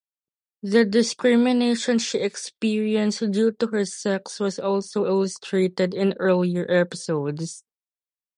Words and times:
The 0.63 0.83
discrimination 0.83 1.99
she 1.99 2.17
experienced 2.21 3.19
due 3.29 3.51
to 3.51 3.67
her 3.67 3.85
sex 3.85 4.39
was 4.39 4.57
also 4.57 5.05
illustrated 5.05 5.93
in 5.93 6.15
earlier 6.17 6.65
episodes. 6.71 7.63